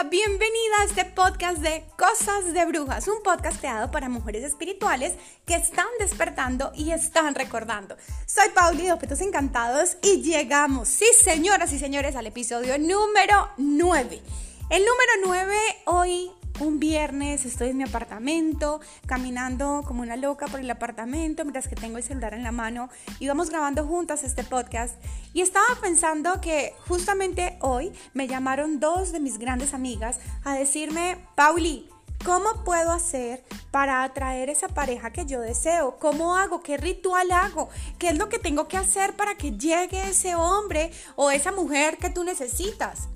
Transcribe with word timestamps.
bienvenida 0.00 0.80
a 0.80 0.84
este 0.84 1.04
podcast 1.04 1.58
de 1.58 1.84
Cosas 1.96 2.52
de 2.54 2.64
Brujas, 2.64 3.06
un 3.06 3.22
podcast 3.22 3.60
creado 3.60 3.90
para 3.90 4.08
mujeres 4.08 4.42
espirituales 4.42 5.14
que 5.46 5.54
están 5.54 5.86
despertando 6.00 6.72
y 6.74 6.90
están 6.90 7.34
recordando. 7.34 7.96
Soy 8.26 8.48
Pauli 8.54 8.84
de 8.84 8.92
Objetos 8.92 9.20
Encantados 9.20 9.98
y 10.02 10.22
llegamos, 10.22 10.88
sí 10.88 11.04
señoras 11.22 11.72
y 11.72 11.78
señores, 11.78 12.16
al 12.16 12.26
episodio 12.26 12.78
número 12.78 13.50
9. 13.58 14.22
El 14.70 14.82
número 14.82 15.12
9 15.26 15.56
hoy 15.84 16.32
un 16.62 16.78
viernes 16.78 17.44
estoy 17.44 17.70
en 17.70 17.76
mi 17.76 17.82
apartamento, 17.82 18.80
caminando 19.06 19.82
como 19.86 20.02
una 20.02 20.16
loca 20.16 20.46
por 20.46 20.60
el 20.60 20.70
apartamento 20.70 21.44
mientras 21.44 21.68
que 21.68 21.74
tengo 21.74 21.98
el 21.98 22.04
celular 22.04 22.34
en 22.34 22.42
la 22.42 22.52
mano 22.52 22.88
y 23.18 23.28
vamos 23.28 23.50
grabando 23.50 23.86
juntas 23.86 24.24
este 24.24 24.44
podcast. 24.44 24.94
Y 25.32 25.40
estaba 25.40 25.66
pensando 25.80 26.40
que 26.40 26.74
justamente 26.88 27.58
hoy 27.60 27.92
me 28.14 28.28
llamaron 28.28 28.80
dos 28.80 29.12
de 29.12 29.20
mis 29.20 29.38
grandes 29.38 29.74
amigas 29.74 30.20
a 30.44 30.54
decirme, 30.54 31.18
Pauli, 31.34 31.88
¿Cómo 32.24 32.62
puedo 32.62 32.92
hacer 32.92 33.42
para 33.72 34.04
atraer 34.04 34.48
esa 34.48 34.68
pareja 34.68 35.10
que 35.10 35.26
yo 35.26 35.40
deseo? 35.40 35.98
¿Cómo 35.98 36.36
hago? 36.36 36.62
¿Qué 36.62 36.76
ritual 36.76 37.32
hago? 37.32 37.68
¿Qué 37.98 38.10
es 38.10 38.16
lo 38.16 38.28
que 38.28 38.38
tengo 38.38 38.68
que 38.68 38.76
hacer 38.76 39.16
para 39.16 39.34
que 39.34 39.58
llegue 39.58 40.08
ese 40.08 40.36
hombre 40.36 40.92
o 41.16 41.32
esa 41.32 41.50
mujer 41.50 41.96
que 41.96 42.10
tú 42.10 42.22
necesitas? 42.22 43.08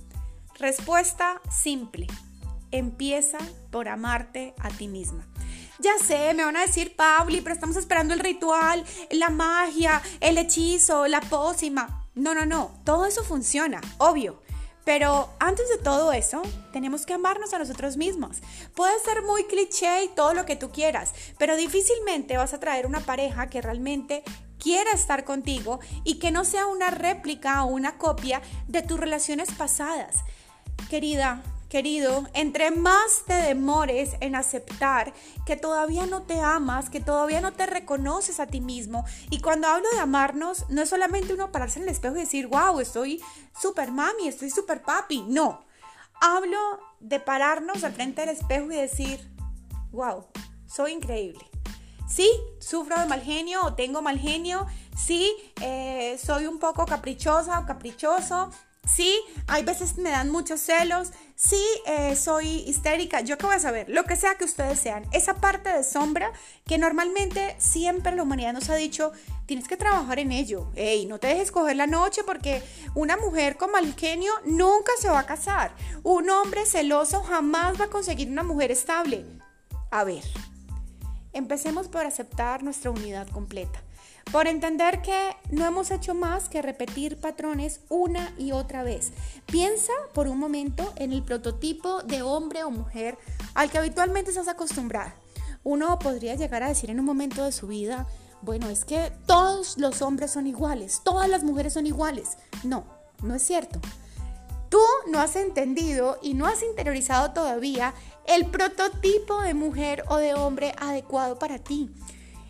Respuesta 0.59 1.41
simple 1.49 2.09
empieza 2.71 3.39
por 3.71 3.89
amarte 3.89 4.55
a 4.61 4.69
ti 4.69 4.89
misma. 4.89 5.27
Ya 5.79 5.99
sé, 5.99 6.33
me 6.35 6.45
van 6.45 6.57
a 6.57 6.63
decir, 6.67 6.97
Pauli, 6.97 7.43
pero 7.43 7.55
estamos 7.55 7.77
esperando 7.77 8.15
el 8.15 8.21
ritual, 8.21 8.85
la 9.11 9.29
magia, 9.29 10.01
el 10.21 10.39
hechizo, 10.39 11.07
la 11.07 11.21
pócima. 11.21 12.07
No, 12.15 12.35
no, 12.35 12.47
no, 12.47 12.81
todo 12.85 13.05
eso 13.05 13.23
funciona, 13.23 13.81
obvio. 13.99 14.43
Pero 14.87 15.29
antes 15.41 15.69
de 15.69 15.79
todo 15.79 16.13
eso, 16.13 16.43
tenemos 16.73 17.05
que 17.05 17.13
amarnos 17.13 17.53
a 17.53 17.59
nosotros 17.59 17.97
mismos. 17.97 18.39
Puede 18.75 18.99
ser 19.01 19.23
muy 19.23 19.45
cliché 19.45 20.05
y 20.05 20.09
todo 20.09 20.33
lo 20.33 20.47
que 20.47 20.55
tú 20.55 20.71
quieras, 20.71 21.13
pero 21.39 21.57
difícilmente 21.57 22.37
vas 22.37 22.55
a 22.55 22.61
traer 22.61 22.87
una 22.87 23.01
pareja 23.01 23.49
que 23.49 23.61
realmente 23.61 24.23
quiera 24.59 24.93
estar 24.93 25.25
contigo 25.25 25.81
y 26.05 26.21
que 26.21 26.31
no 26.31 26.45
sea 26.45 26.67
una 26.67 26.91
réplica 26.91 27.65
o 27.65 27.67
una 27.67 27.99
copia 27.99 28.41
de 28.69 28.83
tus 28.83 28.99
relaciones 28.99 29.51
pasadas. 29.53 30.25
Querida, 30.89 31.43
Querido, 31.69 32.25
entre 32.33 32.71
más 32.71 33.25
te 33.27 33.35
demores 33.35 34.13
en 34.21 34.37
aceptar 34.37 35.13
que 35.45 35.57
todavía 35.57 36.07
no 36.07 36.23
te 36.23 36.39
amas, 36.39 36.91
que 36.91 37.01
todavía 37.01 37.41
no 37.41 37.53
te 37.53 37.67
reconoces 37.67 38.39
a 38.39 38.47
ti 38.47 38.61
mismo, 38.61 39.05
y 39.31 39.41
cuando 39.41 39.67
hablo 39.67 39.89
de 39.91 39.99
amarnos, 39.99 40.69
no 40.69 40.83
es 40.83 40.89
solamente 40.89 41.35
uno 41.35 41.51
pararse 41.51 41.81
en 41.81 41.85
el 41.85 41.91
espejo 41.91 42.15
y 42.17 42.21
decir, 42.21 42.47
wow, 42.47 42.79
estoy 42.79 43.21
super 43.61 43.91
mami, 43.91 44.29
estoy 44.29 44.51
super 44.51 44.83
papi, 44.83 45.25
no. 45.27 45.65
Hablo 46.21 46.59
de 47.01 47.19
pararnos 47.19 47.83
al 47.83 47.93
frente 47.93 48.21
del 48.21 48.31
espejo 48.31 48.71
y 48.71 48.77
decir, 48.77 49.29
wow, 49.91 50.25
soy 50.67 50.93
increíble. 50.93 51.45
Sí, 52.09 52.31
sufro 52.61 52.99
de 53.01 53.07
mal 53.07 53.23
genio 53.23 53.65
o 53.65 53.75
tengo 53.75 54.01
mal 54.03 54.19
genio. 54.19 54.67
Sí, 54.97 55.33
eh, 55.61 56.17
soy 56.25 56.47
un 56.47 56.61
poco 56.61 56.87
caprichosa 56.87 57.59
o 57.59 57.67
caprichoso. 57.67 58.51
Sí, 58.87 59.21
hay 59.49 59.65
veces 59.65 59.99
me 59.99 60.11
dan 60.11 60.31
muchos 60.31 60.61
celos. 60.61 61.11
Sí, 61.35 61.63
eh, 61.87 62.15
soy 62.15 62.47
histérica. 62.47 63.21
Yo 63.21 63.37
qué 63.37 63.47
voy 63.47 63.57
a 63.57 63.61
saber, 63.61 63.89
lo 63.89 64.05
que 64.05 64.15
sea 64.15 64.37
que 64.37 64.45
ustedes 64.45 64.79
sean. 64.79 65.05
Esa 65.13 65.35
parte 65.35 65.71
de 65.71 65.83
sombra 65.83 66.33
que 66.65 66.79
normalmente 66.79 67.57
siempre 67.59 68.15
la 68.15 68.23
humanidad 68.23 68.53
nos 68.53 68.71
ha 68.71 68.77
dicho, 68.77 69.13
tienes 69.45 69.67
que 69.67 69.77
trabajar 69.77 70.21
en 70.21 70.31
ello. 70.31 70.71
Ey, 70.77 71.07
no 71.07 71.19
te 71.19 71.27
dejes 71.27 71.51
coger 71.51 71.77
la 71.77 71.89
noche 71.89 72.23
porque 72.25 72.63
una 72.95 73.17
mujer 73.17 73.57
con 73.57 73.73
mal 73.73 73.93
genio 73.95 74.33
nunca 74.45 74.93
se 75.01 75.09
va 75.09 75.21
a 75.21 75.27
casar. 75.27 75.75
Un 76.05 76.31
hombre 76.31 76.65
celoso 76.65 77.23
jamás 77.25 77.81
va 77.81 77.87
a 77.87 77.91
conseguir 77.91 78.31
una 78.31 78.45
mujer 78.45 78.71
estable. 78.71 79.27
A 79.91 80.05
ver, 80.05 80.23
empecemos 81.33 81.89
por 81.89 82.07
aceptar 82.07 82.63
nuestra 82.63 82.93
unidad 82.93 83.27
completa 83.29 83.86
por 84.33 84.47
entender 84.49 85.03
que 85.03 85.37
no 85.51 85.65
hemos 85.65 85.91
hecho 85.91 86.15
más 86.15 86.49
que 86.49 86.63
repetir 86.63 87.19
patrones 87.19 87.81
una 87.89 88.33
y 88.37 88.53
otra 88.53 88.83
vez. 88.83 89.13
Piensa 89.47 89.93
por 90.13 90.27
un 90.29 90.39
momento 90.39 90.93
en 90.97 91.13
el 91.13 91.23
prototipo 91.23 92.03
de 92.03 92.23
hombre 92.23 92.65
o 92.65 92.71
mujer 92.71 93.19
al 93.55 93.71
que 93.71 93.79
habitualmente 93.79 94.31
estás 94.31 94.49
acostumbrada. 94.49 95.15
Uno 95.63 95.99
podría 95.99 96.35
llegar 96.35 96.63
a 96.63 96.69
decir 96.69 96.91
en 96.91 97.01
un 97.01 97.07
momento 97.07 97.45
de 97.45 97.53
su 97.53 97.67
vida, 97.67 98.07
bueno, 98.43 98.69
es 98.69 98.85
que 98.85 99.13
todos 99.27 99.79
los 99.79 100.03
hombres 100.03 100.31
son 100.33 100.47
iguales, 100.47 101.01
todas 101.05 101.29
las 101.29 101.43
mujeres 101.43 101.73
son 101.73 101.87
iguales. 101.87 102.37
No, 102.63 102.85
no 103.23 103.35
es 103.35 103.43
cierto. 103.43 103.81
Tú 104.69 104.81
no 105.09 105.21
has 105.21 105.37
entendido 105.37 106.19
y 106.23 106.35
no 106.35 106.47
has 106.47 106.63
interiorizado 106.63 107.33
todavía 107.33 107.95
el 108.27 108.47
prototipo 108.47 109.41
de 109.41 109.55
mujer 109.55 110.05
o 110.09 110.17
de 110.17 110.35
hombre 110.35 110.75
adecuado 110.79 111.39
para 111.39 111.59
ti. 111.59 111.91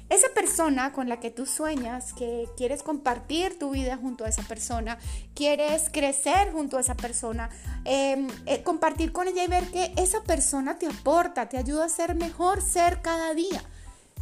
Esa 0.08 0.28
persona 0.34 0.92
con 0.92 1.08
la 1.08 1.18
que 1.18 1.30
tú 1.30 1.46
sueñas, 1.46 2.12
que 2.12 2.48
quieres 2.56 2.82
compartir 2.84 3.58
tu 3.58 3.70
vida 3.70 3.96
junto 3.96 4.24
a 4.24 4.28
esa 4.28 4.42
persona, 4.42 4.98
quieres 5.34 5.90
crecer 5.90 6.52
junto 6.52 6.76
a 6.76 6.80
esa 6.80 6.94
persona, 6.94 7.50
em, 7.84 8.28
eh, 8.46 8.62
compartir 8.62 9.10
con 9.12 9.26
ella 9.26 9.42
y 9.42 9.48
ver 9.48 9.66
que 9.72 9.92
esa 9.96 10.22
persona 10.22 10.78
te 10.78 10.86
aporta, 10.86 11.48
te 11.48 11.58
ayuda 11.58 11.86
a 11.86 11.88
ser 11.88 12.14
mejor 12.14 12.62
ser 12.62 13.02
cada 13.02 13.34
día. 13.34 13.62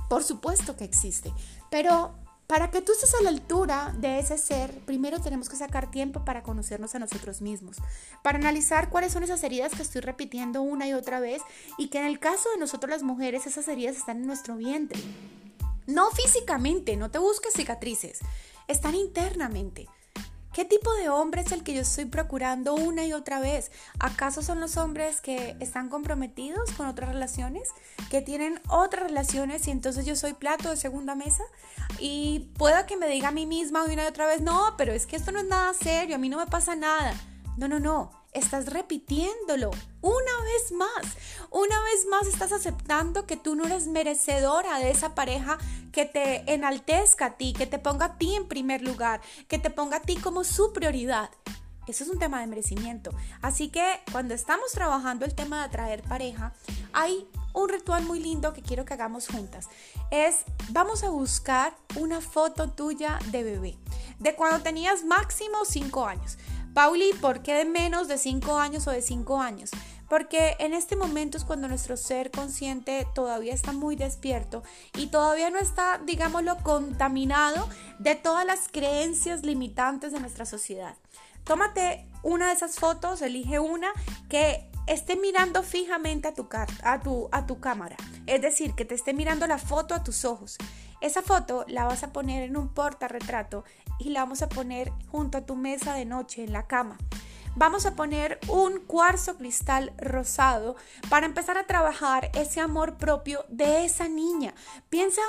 Por 0.09 0.25
supuesto 0.25 0.75
que 0.77 0.85
existe, 0.85 1.33
pero 1.71 2.15
para 2.47 2.71
que 2.71 2.83
tú 2.83 2.93
estés 2.93 3.15
a 3.15 3.23
la 3.23 3.31
altura 3.31 3.95
de 3.99 4.19
ese 4.19 4.39
ser, 4.39 4.71
primero 4.87 5.21
tenemos 5.21 5.49
que 5.49 5.57
sacar 5.57 5.91
tiempo 5.91 6.25
para 6.25 6.43
conocernos 6.43 6.95
a 6.95 6.99
nosotros 6.99 7.41
mismos, 7.41 7.79
para 8.23 8.39
analizar 8.39 8.91
cuáles 8.91 9.13
son 9.13 9.23
esas 9.23 9.43
heridas 9.45 9.73
que 9.75 9.83
estoy 9.83 10.03
repitiendo 10.03 10.61
una 10.61 10.87
y 10.87 10.93
otra 10.93 11.21
vez 11.21 11.43
y 11.79 11.89
que 11.89 11.99
en 11.99 12.07
el 12.07 12.19
caso 12.19 12.51
de 12.51 12.59
nosotros 12.59 12.91
las 12.91 13.03
mujeres 13.03 13.47
esas 13.47 13.67
heridas 13.69 13.97
están 13.97 14.19
en 14.19 14.27
nuestro 14.27 14.57
vientre. 14.57 15.01
No 15.87 16.11
físicamente, 16.11 16.97
no 16.97 17.11
te 17.11 17.19
busques 17.19 17.53
cicatrices, 17.55 18.21
están 18.69 18.95
internamente. 18.95 19.89
¿Qué 20.55 20.65
tipo 20.65 20.95
de 20.95 21.09
hombre 21.09 21.41
es 21.41 21.51
el 21.51 21.65
que 21.65 21.75
yo 21.75 21.81
estoy 21.81 22.05
procurando 22.05 22.75
una 22.75 23.05
y 23.05 23.13
otra 23.13 23.41
vez? 23.41 23.73
¿Acaso 23.99 24.41
son 24.41 24.61
los 24.61 24.77
hombres 24.77 25.21
que 25.21 25.57
están 25.59 25.89
comprometidos 25.89 26.71
con 26.77 26.87
otras 26.87 27.11
relaciones? 27.11 27.71
¿Que 28.09 28.23
tienen 28.23 28.61
otras 28.69 29.03
relaciones 29.09 29.67
y 29.67 29.73
entonces 29.73 30.07
yo 30.07 30.15
soy 30.15 30.35
plato 30.35 30.71
de 30.71 30.77
segunda 30.77 31.17
mesa? 31.17 31.43
Y 31.99 32.53
pueda 32.57 32.87
que 32.87 32.97
me 32.97 33.09
diga 33.09 33.29
a 33.29 33.33
mí 33.33 33.47
misma 33.47 33.83
una 33.83 34.05
y 34.05 34.07
otra 34.07 34.27
vez, 34.27 34.43
no, 34.43 34.77
pero 34.79 34.93
es 34.93 35.07
que 35.07 35.17
esto 35.17 35.33
no 35.33 35.41
es 35.41 35.47
nada 35.47 35.75
serio, 35.75 36.15
a 36.15 36.19
mí 36.19 36.29
no 36.29 36.39
me 36.39 36.47
pasa 36.47 36.77
nada. 36.77 37.15
No, 37.57 37.67
no, 37.67 37.81
no, 37.81 38.13
estás 38.35 38.67
repitiéndolo 38.67 39.71
una 40.03 40.33
vez 40.43 40.73
más. 40.73 41.17
Una 41.51 41.81
vez 41.83 42.07
más 42.11 42.27
estás 42.27 42.53
aceptando 42.53 43.27
que 43.27 43.37
tú 43.37 43.55
no 43.55 43.65
eres 43.65 43.87
merecedora 43.87 44.79
de 44.79 44.91
esa 44.91 45.15
pareja 45.15 45.57
que 45.93 46.05
te 46.05 46.53
enaltezca 46.53 47.27
a 47.27 47.37
ti, 47.37 47.53
que 47.53 47.67
te 47.67 47.79
ponga 47.79 48.07
a 48.07 48.19
ti 48.19 48.35
en 48.35 48.47
primer 48.47 48.83
lugar, 48.83 49.21
que 49.49 49.59
te 49.59 49.71
ponga 49.71 49.99
a 49.99 50.03
ti 50.03 50.17
como 50.17 50.45
su 50.45 50.73
prioridad. 50.73 51.31
Eso 51.87 52.03
es 52.03 52.11
un 52.11 52.19
tema 52.19 52.41
de 52.41 52.47
merecimiento. 52.47 53.11
Así 53.43 53.69
que 53.69 54.01
cuando 54.11 54.35
estamos 54.35 54.73
trabajando 54.73 55.25
el 55.25 55.35
tema 55.35 55.59
de 55.59 55.65
atraer 55.65 56.03
pareja, 56.03 56.53
hay 56.93 57.29
un 57.53 57.69
ritual 57.69 58.05
muy 58.05 58.21
lindo 58.21 58.53
que 58.53 58.63
quiero 58.63 58.85
que 58.85 58.95
hagamos 58.95 59.29
juntas. 59.29 59.69
Es, 60.11 60.45
vamos 60.71 61.05
a 61.05 61.11
buscar 61.11 61.77
una 61.97 62.21
foto 62.21 62.71
tuya 62.71 63.19
de 63.31 63.43
bebé, 63.43 63.79
de 64.19 64.35
cuando 64.35 64.61
tenías 64.63 65.05
máximo 65.05 65.65
5 65.65 66.07
años. 66.07 66.39
Pauli, 66.75 67.13
¿por 67.21 67.41
qué 67.43 67.55
de 67.55 67.65
menos 67.65 68.09
de 68.09 68.19
5 68.19 68.59
años 68.59 68.89
o 68.89 68.91
de 68.91 69.01
5 69.01 69.41
años? 69.41 69.71
Porque 70.09 70.57
en 70.59 70.75
este 70.75 70.97
momento 70.97 71.39
es 71.39 71.45
cuando 71.45 71.69
nuestro 71.69 71.97
ser 71.97 72.33
consciente 72.33 73.07
todavía 73.15 73.55
está 73.55 73.73
muy 73.73 73.95
despierto 73.95 74.65
y 74.97 75.07
todavía 75.07 75.51
no 75.51 75.59
está, 75.59 76.01
digámoslo, 76.05 76.57
contaminado 76.59 77.69
de 78.01 78.17
todas 78.17 78.45
las 78.45 78.69
creencias 78.69 79.45
limitantes 79.45 80.13
de 80.13 80.21
nuestra 80.21 80.47
sociedad. 80.47 80.97
Tómate 81.45 82.07
una 82.23 82.49
de 82.49 82.55
esas 82.55 82.77
fotos, 82.77 83.23
elige 83.23 83.61
una 83.61 83.89
que 84.29 84.69
esté 84.87 85.17
mirando 85.17 85.63
fijamente 85.63 86.29
a 86.29 86.35
tu, 86.35 86.49
a 86.83 87.01
tu, 87.01 87.29
a 87.31 87.47
tu 87.47 87.61
cámara. 87.61 87.97
Es 88.27 88.43
decir, 88.43 88.75
que 88.75 88.85
te 88.85 88.95
esté 88.95 89.15
mirando 89.15 89.47
la 89.47 89.59
foto 89.59 89.95
a 89.95 90.03
tus 90.03 90.25
ojos. 90.25 90.59
Esa 91.01 91.23
foto 91.23 91.65
la 91.69 91.85
vas 91.85 92.03
a 92.03 92.13
poner 92.13 92.43
en 92.43 92.57
un 92.57 92.69
portarretrato 92.69 93.65
y 93.99 94.11
la 94.11 94.21
vamos 94.21 94.43
a 94.43 94.49
poner 94.49 94.93
junto 95.11 95.39
a 95.39 95.47
tu 95.47 95.57
mesa 95.57 95.95
de 95.95 96.05
noche 96.05 96.45
en 96.45 96.53
la 96.53 96.67
cama. 96.67 96.97
Vamos 97.57 97.87
a 97.87 97.95
poner 97.95 98.41
un 98.49 98.81
cuarzo 98.81 99.37
cristal 99.37 99.93
rosado 99.97 100.75
para 101.09 101.27
empezar 101.27 101.57
a 101.57 101.67
trabajar 101.67 102.31
ese 102.35 102.61
amor 102.61 102.97
propio 102.97 103.45
de 103.49 103.85
esa 103.85 104.09
niña. 104.09 104.55
Piensa 104.91 105.23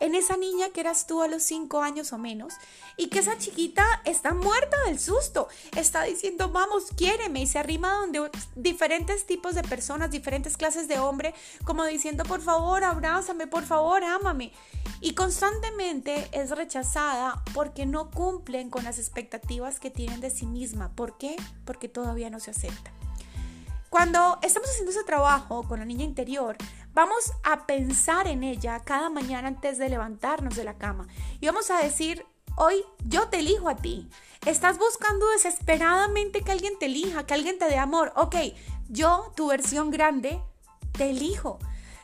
en 0.00 0.14
esa 0.14 0.36
niña 0.36 0.70
que 0.70 0.80
eras 0.80 1.06
tú 1.06 1.22
a 1.22 1.28
los 1.28 1.42
5 1.44 1.82
años 1.82 2.12
o 2.12 2.18
menos 2.18 2.54
y 2.96 3.08
que 3.08 3.20
esa 3.20 3.38
chiquita 3.38 3.84
está 4.04 4.34
muerta 4.34 4.76
del 4.86 4.98
susto, 4.98 5.48
está 5.76 6.02
diciendo, 6.04 6.48
vamos, 6.50 6.86
quiéreme 6.96 7.42
y 7.42 7.46
se 7.46 7.58
arrima 7.58 7.92
donde 7.92 8.30
diferentes 8.56 9.26
tipos 9.26 9.54
de 9.54 9.62
personas, 9.62 10.10
diferentes 10.10 10.56
clases 10.56 10.88
de 10.88 10.98
hombre, 10.98 11.34
como 11.64 11.84
diciendo, 11.84 12.24
por 12.24 12.40
favor, 12.40 12.82
abrázame, 12.82 13.46
por 13.46 13.64
favor, 13.64 14.02
ámame. 14.02 14.52
Y 15.00 15.14
constantemente 15.14 16.28
es 16.32 16.50
rechazada 16.50 17.42
porque 17.54 17.86
no 17.86 18.10
cumplen 18.10 18.70
con 18.70 18.84
las 18.84 18.98
expectativas 18.98 19.80
que 19.80 19.90
tienen 19.90 20.20
de 20.20 20.30
sí 20.30 20.46
misma. 20.46 20.90
¿Por 20.94 21.16
qué? 21.16 21.36
Porque 21.64 21.88
todavía 21.88 22.30
no 22.30 22.40
se 22.40 22.50
acepta. 22.50 22.90
Cuando 23.90 24.38
estamos 24.42 24.70
haciendo 24.70 24.92
ese 24.92 25.02
trabajo 25.02 25.64
con 25.66 25.80
la 25.80 25.84
niña 25.84 26.04
interior, 26.04 26.56
vamos 26.92 27.32
a 27.42 27.66
pensar 27.66 28.26
en 28.26 28.42
ella 28.42 28.82
cada 28.84 29.10
mañana 29.10 29.48
antes 29.48 29.78
de 29.78 29.88
levantarnos 29.88 30.56
de 30.56 30.64
la 30.64 30.78
cama 30.78 31.06
y 31.40 31.46
vamos 31.46 31.70
a 31.70 31.82
decir, 31.82 32.26
hoy 32.56 32.84
yo 33.04 33.28
te 33.28 33.40
elijo 33.40 33.68
a 33.68 33.76
ti. 33.76 34.08
Estás 34.46 34.78
buscando 34.78 35.28
desesperadamente 35.30 36.42
que 36.42 36.52
alguien 36.52 36.78
te 36.78 36.86
elija, 36.86 37.26
que 37.26 37.34
alguien 37.34 37.58
te 37.58 37.66
dé 37.66 37.76
amor. 37.76 38.12
Ok, 38.16 38.36
yo, 38.88 39.32
tu 39.36 39.48
versión 39.48 39.90
grande, 39.90 40.40
te 40.92 41.10
elijo. 41.10 41.58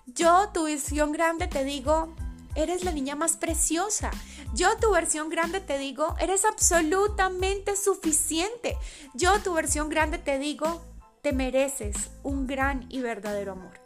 Yo, 0.07 0.51
tu 0.53 0.65
versión 0.65 1.13
grande, 1.13 1.47
te 1.47 1.65
digo, 1.65 2.15
eres 2.55 2.85
la 2.85 2.93
niña 2.93 3.17
más 3.17 3.37
preciosa. 3.37 4.11
Yo, 4.55 4.77
tu 4.77 4.93
versión 4.93 5.31
grande, 5.31 5.61
te 5.61 5.79
digo, 5.79 6.15
eres 6.21 6.45
absolutamente 6.45 7.75
suficiente. 7.77 8.77
Yo, 9.15 9.41
tu 9.41 9.55
versión 9.55 9.89
grande, 9.89 10.19
te 10.19 10.39
digo, 10.39 10.83
te 11.23 11.33
mereces 11.33 11.97
un 12.23 12.47
gran 12.47 12.87
y 12.89 13.01
verdadero 13.01 13.53
amor. 13.53 13.86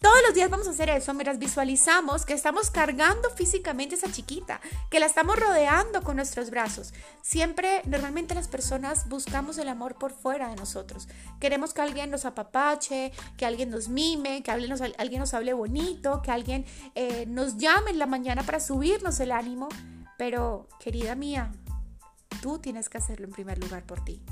Todos 0.00 0.16
los 0.26 0.34
días 0.34 0.50
vamos 0.50 0.66
a 0.66 0.70
hacer 0.70 0.90
eso 0.90 1.14
mientras 1.14 1.38
visualizamos 1.38 2.26
que 2.26 2.34
estamos 2.34 2.70
cargando 2.70 3.30
físicamente 3.30 3.94
a 3.94 3.98
esa 3.98 4.12
chiquita, 4.12 4.60
que 4.90 5.00
la 5.00 5.06
estamos 5.06 5.38
rodeando 5.38 6.02
con 6.02 6.16
nuestros 6.16 6.50
brazos. 6.50 6.92
Siempre, 7.22 7.82
normalmente 7.86 8.34
las 8.34 8.48
personas 8.48 9.08
buscamos 9.08 9.56
el 9.58 9.68
amor 9.68 9.96
por 9.96 10.12
fuera 10.12 10.48
de 10.48 10.56
nosotros. 10.56 11.08
Queremos 11.40 11.72
que 11.72 11.82
alguien 11.82 12.10
nos 12.10 12.24
apapache, 12.24 13.12
que 13.36 13.46
alguien 13.46 13.70
nos 13.70 13.88
mime, 13.88 14.42
que 14.42 14.50
alguien 14.50 14.70
nos, 14.70 14.80
alguien 14.80 15.20
nos 15.20 15.32
hable 15.32 15.54
bonito, 15.54 16.20
que 16.22 16.30
alguien 16.30 16.66
eh, 16.94 17.24
nos 17.26 17.56
llame 17.56 17.90
en 17.90 17.98
la 17.98 18.06
mañana 18.06 18.42
para 18.42 18.60
subirnos 18.60 19.18
el 19.20 19.32
ánimo. 19.32 19.68
Pero, 20.18 20.68
querida 20.80 21.14
mía, 21.14 21.50
tú 22.42 22.58
tienes 22.58 22.88
que 22.88 22.98
hacerlo 22.98 23.26
en 23.26 23.32
primer 23.32 23.58
lugar 23.58 23.84
por 23.84 24.04
ti. 24.04 24.22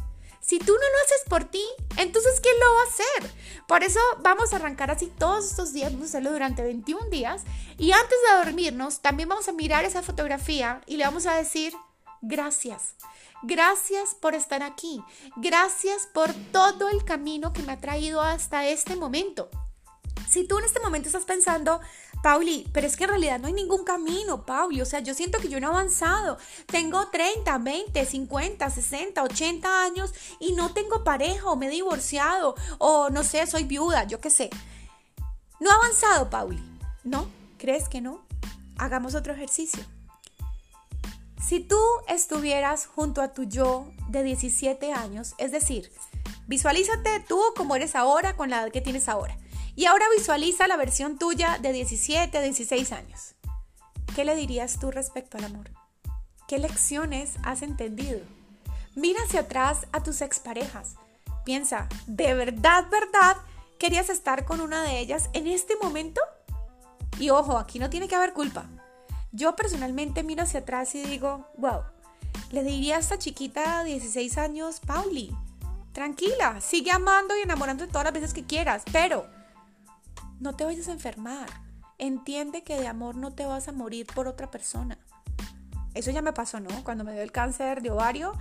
Si 0.43 0.59
tú 0.59 0.73
no 0.73 0.79
lo 0.79 1.05
haces 1.05 1.23
por 1.29 1.45
ti, 1.45 1.65
entonces 1.97 2.41
¿quién 2.41 2.59
lo 2.59 2.75
va 2.75 2.81
a 2.83 2.87
hacer? 2.87 3.63
Por 3.69 3.85
eso 3.85 4.01
vamos 4.19 4.53
a 4.53 4.57
arrancar 4.57 4.91
así 4.91 5.07
todos 5.07 5.47
estos 5.47 5.73
días, 5.73 5.93
vamos 5.93 6.09
a 6.09 6.11
hacerlo 6.11 6.33
durante 6.33 6.63
21 6.63 7.09
días 7.11 7.45
y 7.79 7.93
antes 7.93 8.19
de 8.29 8.45
dormirnos 8.45 9.01
también 9.01 9.29
vamos 9.29 9.49
a 9.49 9.53
mirar 9.53 9.85
esa 9.85 10.03
fotografía 10.03 10.83
y 10.87 10.97
le 10.97 11.05
vamos 11.05 11.27
a 11.27 11.37
decir 11.37 11.75
gracias. 12.23 12.97
Gracias 13.45 14.15
por 14.15 14.35
estar 14.35 14.63
aquí. 14.63 15.03
Gracias 15.37 16.09
por 16.13 16.33
todo 16.53 16.89
el 16.89 17.05
camino 17.05 17.53
que 17.53 17.63
me 17.63 17.73
ha 17.73 17.81
traído 17.81 18.21
hasta 18.21 18.67
este 18.67 18.95
momento. 18.97 19.49
Si 20.29 20.47
tú 20.47 20.59
en 20.59 20.65
este 20.65 20.81
momento 20.81 21.09
estás 21.09 21.25
pensando, 21.25 21.81
Pauli, 22.23 22.69
pero 22.73 22.87
es 22.87 22.97
que 22.97 23.05
en 23.05 23.11
realidad 23.11 23.41
no 23.41 23.49
hay 23.49 23.53
ningún 23.53 23.85
camino, 23.85 24.47
Pauli. 24.47 24.81
O 24.81 24.87
sea, 24.87 25.01
yo 25.01 25.13
siento 25.13 25.41
que 25.41 25.49
yo 25.49 25.61
no 25.61 25.67
he 25.67 25.71
avanzado. 25.71 26.39
Tengo 26.67 27.09
30, 27.09 27.59
20, 27.59 28.07
50, 28.07 28.71
60, 28.71 29.23
80 29.23 29.83
años 29.83 30.15
y 30.39 30.53
no 30.53 30.73
tengo 30.73 31.03
pareja 31.05 31.47
o 31.47 31.57
me 31.57 31.67
he 31.67 31.71
divorciado 31.71 32.55
o 32.79 33.11
no 33.11 33.25
sé, 33.25 33.47
soy 33.47 33.65
viuda, 33.65 34.05
yo 34.05 34.21
qué 34.21 34.31
sé. 34.31 34.51
No 35.61 35.71
he 35.71 35.75
avanzado, 35.75 36.31
Pauli. 36.31 36.63
¿No? 37.05 37.27
¿Crees 37.59 37.89
que 37.89 38.01
no? 38.01 38.23
Hagamos 38.79 39.15
otro 39.15 39.33
ejercicio. 39.33 39.85
Si 41.45 41.59
tú 41.59 41.79
estuvieras 42.07 42.87
junto 42.87 43.21
a 43.21 43.33
tu 43.33 43.43
yo 43.45 43.91
de 44.09 44.23
17 44.23 44.93
años, 44.93 45.35
es 45.39 45.51
decir, 45.51 45.93
visualízate 46.47 47.25
tú 47.29 47.41
como 47.57 47.75
eres 47.75 47.97
ahora 47.97 48.37
con 48.37 48.49
la 48.49 48.63
edad 48.63 48.73
que 48.73 48.81
tienes 48.81 49.09
ahora. 49.09 49.37
Y 49.75 49.87
ahora 49.87 50.05
visualiza 50.15 50.67
la 50.67 50.77
versión 50.77 51.19
tuya 51.19 51.59
de 51.61 51.73
17, 51.73 52.43
16 52.43 52.93
años. 52.93 53.35
¿Qué 54.15 54.25
le 54.25 54.37
dirías 54.37 54.79
tú 54.79 54.91
respecto 54.91 55.39
al 55.39 55.45
amor? 55.45 55.71
¿Qué 56.47 56.59
lecciones 56.59 57.37
has 57.43 57.63
entendido? 57.63 58.21
Mira 58.95 59.23
hacia 59.23 59.41
atrás 59.41 59.87
a 59.93 60.03
tus 60.03 60.21
exparejas. 60.21 60.97
Piensa, 61.47 61.89
¿de 62.07 62.35
verdad, 62.35 62.85
verdad 62.91 63.39
querías 63.79 64.11
estar 64.11 64.45
con 64.45 64.61
una 64.61 64.83
de 64.83 64.99
ellas 64.99 65.31
en 65.33 65.47
este 65.47 65.77
momento? 65.77 66.21
Y 67.19 67.31
ojo, 67.31 67.57
aquí 67.57 67.79
no 67.79 67.89
tiene 67.89 68.09
que 68.09 68.15
haber 68.15 68.35
culpa. 68.35 68.67
Yo 69.33 69.57
personalmente 69.57 70.23
miro 70.23 70.43
hacia 70.43 70.61
atrás 70.61 70.95
y 70.95 71.03
digo, 71.03 71.47
wow, 71.57 71.81
le 72.51 72.63
diría 72.63 72.97
a 72.97 73.01
esta 73.01 73.19
chiquita 73.19 73.83
de 73.83 73.93
16 73.93 74.37
años, 74.37 74.81
Pauli, 74.81 75.35
tranquila, 75.93 76.61
sigue 76.61 76.91
amando 76.91 77.35
y 77.39 77.41
enamorando 77.41 77.89
todas 77.89 78.05
las 78.05 78.13
veces 78.13 78.35
que 78.35 78.45
quieras, 78.45 78.83
pero 78.93 79.27
no 80.43 80.55
te 80.55 80.65
vayas 80.65 80.89
a 80.89 80.93
enfermar. 80.93 81.49
Entiende 81.99 82.65
que 82.65 82.79
de 82.79 82.89
amor 82.89 83.17
no 83.17 83.33
te 83.33 83.47
vas 83.47 83.69
a 83.69 83.73
morir 83.73 84.07
por 84.13 84.27
otra 84.27 84.51
persona. 84.51 84.99
Eso 85.95 86.11
ya 86.11 86.21
me 86.21 86.33
pasó, 86.33 86.59
¿no? 86.59 86.83
Cuando 86.83 87.05
me 87.05 87.13
dio 87.13 87.23
el 87.23 87.31
cáncer 87.31 87.81
de 87.81 87.91
ovario, 87.91 88.33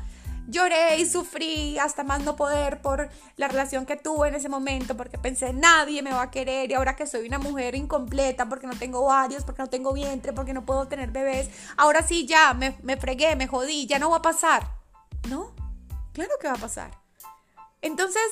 lloré 0.47 0.97
y 0.97 1.05
sufrí 1.05 1.77
hasta 1.77 2.03
más 2.03 2.23
no 2.23 2.35
poder 2.35 2.81
por 2.81 3.09
la 3.35 3.47
relación 3.47 3.85
que 3.85 3.97
tuve 3.97 4.29
en 4.29 4.35
ese 4.35 4.49
momento, 4.49 4.97
porque 4.97 5.19
pensé, 5.19 5.53
nadie 5.53 6.01
me 6.01 6.11
va 6.11 6.23
a 6.23 6.31
querer 6.31 6.71
y 6.71 6.73
ahora 6.73 6.95
que 6.95 7.05
soy 7.05 7.27
una 7.27 7.37
mujer 7.37 7.75
incompleta, 7.75 8.49
porque 8.49 8.65
no 8.65 8.75
tengo 8.75 9.01
ovarios, 9.01 9.43
porque 9.43 9.61
no 9.61 9.69
tengo 9.69 9.93
vientre, 9.93 10.33
porque 10.33 10.53
no 10.53 10.65
puedo 10.65 10.87
tener 10.87 11.11
bebés, 11.11 11.49
ahora 11.77 12.01
sí 12.01 12.25
ya 12.25 12.55
me, 12.55 12.77
me 12.81 12.97
fregué, 12.97 13.35
me 13.35 13.47
jodí, 13.47 13.85
ya 13.85 13.99
no 13.99 14.09
va 14.09 14.17
a 14.17 14.21
pasar. 14.21 14.67
¿No? 15.29 15.51
Claro 16.13 16.31
que 16.41 16.47
va 16.47 16.55
a 16.55 16.57
pasar. 16.57 16.91
Entonces, 17.81 18.23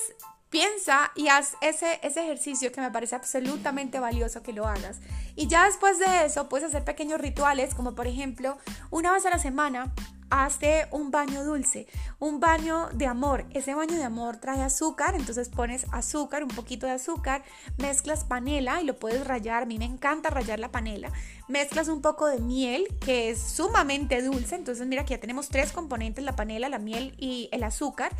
Piensa 0.50 1.12
y 1.14 1.28
haz 1.28 1.56
ese, 1.60 2.00
ese 2.02 2.22
ejercicio 2.24 2.72
que 2.72 2.80
me 2.80 2.90
parece 2.90 3.14
absolutamente 3.14 4.00
valioso 4.00 4.42
que 4.42 4.52
lo 4.52 4.66
hagas. 4.66 4.98
Y 5.36 5.46
ya 5.46 5.64
después 5.64 5.98
de 5.98 6.26
eso 6.26 6.48
puedes 6.48 6.66
hacer 6.66 6.84
pequeños 6.84 7.20
rituales, 7.20 7.74
como 7.74 7.94
por 7.94 8.06
ejemplo, 8.06 8.58
una 8.90 9.12
vez 9.12 9.24
a 9.26 9.30
la 9.30 9.38
semana 9.38 9.92
hazte 10.30 10.86
un 10.92 11.10
baño 11.10 11.44
dulce, 11.44 11.86
un 12.18 12.40
baño 12.40 12.88
de 12.92 13.06
amor. 13.06 13.44
Ese 13.50 13.74
baño 13.74 13.96
de 13.96 14.04
amor 14.04 14.38
trae 14.38 14.62
azúcar, 14.62 15.14
entonces 15.14 15.48
pones 15.48 15.86
azúcar, 15.92 16.42
un 16.42 16.50
poquito 16.50 16.86
de 16.86 16.92
azúcar, 16.92 17.42
mezclas 17.78 18.24
panela 18.24 18.80
y 18.80 18.86
lo 18.86 18.96
puedes 18.96 19.26
rayar. 19.26 19.64
A 19.64 19.66
mí 19.66 19.78
me 19.78 19.84
encanta 19.84 20.30
rayar 20.30 20.60
la 20.60 20.70
panela. 20.70 21.12
Mezclas 21.48 21.88
un 21.88 22.00
poco 22.00 22.26
de 22.26 22.38
miel, 22.38 22.86
que 23.00 23.30
es 23.30 23.40
sumamente 23.40 24.22
dulce. 24.22 24.54
Entonces 24.54 24.86
mira 24.86 25.04
que 25.04 25.14
ya 25.14 25.20
tenemos 25.20 25.48
tres 25.48 25.72
componentes, 25.72 26.24
la 26.24 26.36
panela, 26.36 26.68
la 26.68 26.78
miel 26.78 27.14
y 27.18 27.48
el 27.52 27.64
azúcar. 27.64 28.12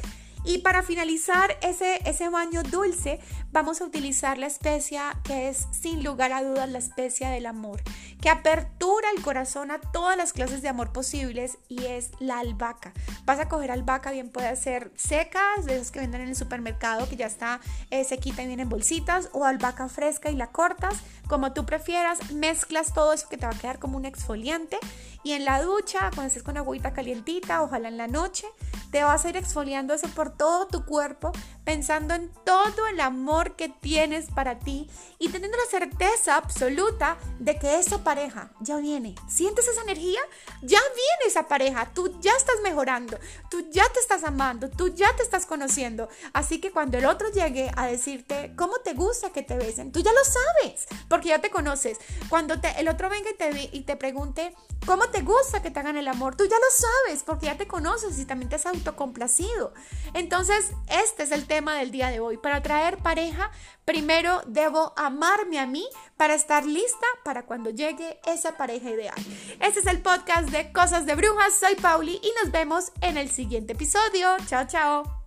Y 0.44 0.58
para 0.58 0.82
finalizar 0.82 1.56
ese, 1.62 2.00
ese 2.06 2.28
baño 2.28 2.62
dulce, 2.62 3.20
vamos 3.52 3.80
a 3.80 3.84
utilizar 3.84 4.38
la 4.38 4.46
especia 4.46 5.16
que 5.22 5.48
es 5.48 5.68
sin 5.70 6.02
lugar 6.02 6.32
a 6.32 6.42
dudas 6.42 6.68
la 6.68 6.78
especia 6.78 7.30
del 7.30 7.46
amor, 7.46 7.82
que 8.20 8.30
apertura 8.30 9.08
el 9.14 9.22
corazón 9.22 9.70
a 9.70 9.80
todas 9.80 10.16
las 10.16 10.32
clases 10.32 10.62
de 10.62 10.68
amor 10.68 10.92
posibles 10.92 11.58
y 11.68 11.84
es 11.84 12.10
la 12.20 12.38
albahaca. 12.38 12.92
Vas 13.24 13.38
a 13.38 13.48
coger 13.48 13.70
albahaca, 13.70 14.12
bien 14.12 14.30
puede 14.30 14.54
ser 14.56 14.92
secas, 14.96 15.66
de 15.66 15.76
esas 15.76 15.90
que 15.90 16.00
venden 16.00 16.22
en 16.22 16.28
el 16.28 16.36
supermercado, 16.36 17.08
que 17.08 17.16
ya 17.16 17.26
está 17.26 17.60
eh, 17.90 18.04
sequita 18.04 18.42
y 18.42 18.46
viene 18.46 18.62
en 18.62 18.68
bolsitas, 18.68 19.28
o 19.32 19.44
albahaca 19.44 19.88
fresca 19.88 20.30
y 20.30 20.36
la 20.36 20.48
cortas, 20.48 20.94
como 21.28 21.52
tú 21.52 21.66
prefieras, 21.66 22.32
mezclas 22.32 22.94
todo 22.94 23.12
eso 23.12 23.28
que 23.28 23.36
te 23.36 23.46
va 23.46 23.52
a 23.52 23.58
quedar 23.58 23.78
como 23.78 23.96
un 23.96 24.04
exfoliante 24.04 24.78
y 25.22 25.32
en 25.32 25.44
la 25.44 25.62
ducha, 25.62 26.10
cuando 26.14 26.24
estés 26.24 26.42
con 26.42 26.56
agüita 26.56 26.92
calientita, 26.92 27.62
ojalá 27.62 27.88
en 27.88 27.98
la 27.98 28.06
noche, 28.06 28.46
te 28.90 29.02
vas 29.02 29.24
a 29.24 29.28
ir 29.28 29.36
exfoliando 29.36 29.94
eso 29.94 30.08
por 30.08 30.30
todo 30.30 30.66
tu 30.66 30.84
cuerpo, 30.84 31.32
pensando 31.70 32.14
en 32.14 32.32
todo 32.44 32.88
el 32.88 32.98
amor 32.98 33.54
que 33.54 33.68
tienes 33.68 34.26
para 34.32 34.58
ti 34.58 34.90
y 35.20 35.28
teniendo 35.28 35.56
la 35.56 35.70
certeza 35.70 36.34
absoluta 36.34 37.16
de 37.38 37.60
que 37.60 37.78
esa 37.78 38.02
pareja 38.02 38.50
ya 38.58 38.78
viene. 38.78 39.14
¿Sientes 39.28 39.68
esa 39.68 39.82
energía? 39.82 40.18
Ya 40.62 40.80
viene 40.80 41.28
esa 41.28 41.46
pareja, 41.46 41.88
tú 41.94 42.18
ya 42.20 42.32
estás 42.36 42.56
mejorando, 42.64 43.20
tú 43.52 43.70
ya 43.70 43.88
te 43.92 44.00
estás 44.00 44.24
amando, 44.24 44.68
tú 44.68 44.88
ya 44.88 45.14
te 45.14 45.22
estás 45.22 45.46
conociendo. 45.46 46.08
Así 46.32 46.60
que 46.60 46.72
cuando 46.72 46.98
el 46.98 47.06
otro 47.06 47.30
llegue 47.30 47.70
a 47.76 47.86
decirte 47.86 48.52
cómo 48.56 48.78
te 48.78 48.94
gusta 48.94 49.30
que 49.30 49.44
te 49.44 49.56
besen, 49.56 49.92
tú 49.92 50.00
ya 50.00 50.10
lo 50.12 50.24
sabes, 50.24 50.88
porque 51.08 51.28
ya 51.28 51.40
te 51.40 51.50
conoces. 51.50 51.98
Cuando 52.28 52.54
el 52.78 52.88
otro 52.88 53.08
venga 53.08 53.30
y 53.30 53.34
te, 53.34 53.70
y 53.76 53.82
te 53.82 53.94
pregunte 53.94 54.56
cómo 54.86 55.08
te 55.10 55.22
gusta 55.22 55.62
que 55.62 55.70
te 55.70 55.78
hagan 55.78 55.96
el 55.96 56.08
amor, 56.08 56.34
tú 56.34 56.46
ya 56.46 56.56
lo 56.56 56.86
sabes, 57.06 57.22
porque 57.22 57.46
ya 57.46 57.56
te 57.56 57.68
conoces 57.68 58.18
y 58.18 58.24
también 58.24 58.48
te 58.48 58.56
has 58.56 58.66
autocomplacido. 58.66 59.72
Entonces, 60.14 60.72
este 60.88 61.22
es 61.22 61.30
el 61.30 61.46
tema 61.46 61.59
del 61.60 61.90
día 61.90 62.08
de 62.10 62.20
hoy. 62.20 62.38
Para 62.38 62.56
atraer 62.56 62.96
pareja, 62.98 63.50
primero 63.84 64.40
debo 64.46 64.92
amarme 64.96 65.58
a 65.58 65.66
mí 65.66 65.86
para 66.16 66.34
estar 66.34 66.64
lista 66.64 67.06
para 67.24 67.44
cuando 67.44 67.70
llegue 67.70 68.18
esa 68.26 68.56
pareja 68.56 68.90
ideal. 68.90 69.18
Este 69.60 69.80
es 69.80 69.86
el 69.86 70.00
podcast 70.00 70.48
de 70.48 70.72
Cosas 70.72 71.06
de 71.06 71.14
Brujas. 71.14 71.58
Soy 71.58 71.74
Pauli 71.76 72.20
y 72.22 72.32
nos 72.42 72.50
vemos 72.50 72.92
en 73.02 73.18
el 73.18 73.30
siguiente 73.30 73.74
episodio. 73.74 74.36
Chao, 74.46 74.66
chao. 74.66 75.19